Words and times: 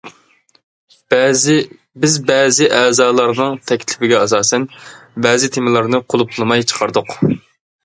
بىز 1.17 2.15
بەزى 2.29 2.69
ئەزالارنىڭ 2.79 3.61
تەكلىپىگە 3.73 4.23
ئاساسەن 4.23 4.67
بەزى 5.29 5.53
تېمىلارنى 5.59 6.03
قۇلۇپلىماي 6.15 6.69
چىقاردۇق. 6.75 7.17